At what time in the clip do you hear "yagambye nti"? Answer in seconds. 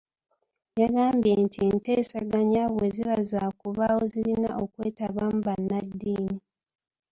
0.81-1.57